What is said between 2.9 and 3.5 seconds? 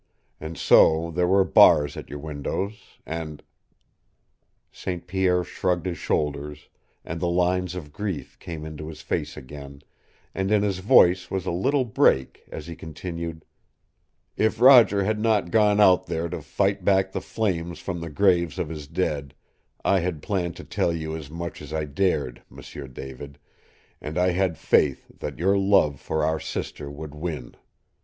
and"